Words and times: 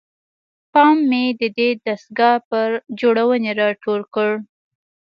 پام 0.73 0.97
مې 1.09 1.23
ددې 1.41 1.69
دستګاه 1.85 2.37
پر 2.49 2.69
جوړونې 2.99 3.51
راټول 3.61 4.01
کړ. 4.13 4.29